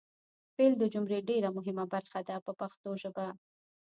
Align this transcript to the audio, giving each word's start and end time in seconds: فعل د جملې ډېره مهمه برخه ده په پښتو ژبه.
فعل 0.57 0.73
د 0.79 0.83
جملې 0.93 1.19
ډېره 1.29 1.49
مهمه 1.57 1.85
برخه 1.93 2.19
ده 2.27 2.35
په 2.45 2.51
پښتو 2.59 2.89
ژبه. 3.01 3.27